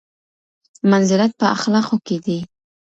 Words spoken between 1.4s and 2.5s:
اخلاقو کې دی.